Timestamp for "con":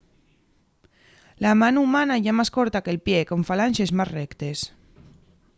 3.29-3.47